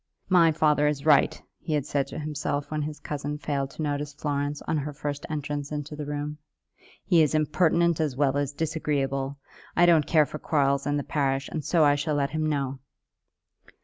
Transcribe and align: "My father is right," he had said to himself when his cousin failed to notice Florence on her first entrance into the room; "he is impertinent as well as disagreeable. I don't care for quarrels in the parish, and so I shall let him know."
"My 0.29 0.51
father 0.51 0.87
is 0.87 1.05
right," 1.05 1.39
he 1.59 1.73
had 1.73 1.85
said 1.85 2.07
to 2.07 2.17
himself 2.17 2.71
when 2.71 2.81
his 2.81 2.99
cousin 2.99 3.37
failed 3.37 3.69
to 3.69 3.83
notice 3.83 4.15
Florence 4.15 4.63
on 4.63 4.77
her 4.77 4.93
first 4.93 5.27
entrance 5.29 5.71
into 5.71 5.95
the 5.95 6.07
room; 6.07 6.39
"he 7.05 7.21
is 7.21 7.35
impertinent 7.35 7.99
as 8.01 8.15
well 8.15 8.35
as 8.35 8.51
disagreeable. 8.51 9.37
I 9.77 9.85
don't 9.85 10.07
care 10.07 10.25
for 10.25 10.39
quarrels 10.39 10.87
in 10.87 10.97
the 10.97 11.03
parish, 11.03 11.49
and 11.49 11.63
so 11.63 11.83
I 11.83 11.93
shall 11.93 12.15
let 12.15 12.31
him 12.31 12.49
know." 12.49 12.79